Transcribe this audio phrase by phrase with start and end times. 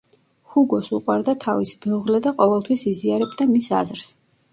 [0.53, 4.09] ჰუგოს უყვარდა თავისი მეუღლე და ყოველთვის იზიარებდა მის აზრს.